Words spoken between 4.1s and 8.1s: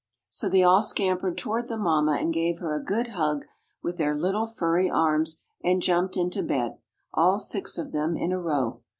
little furry arms, and jumped into bed, all six of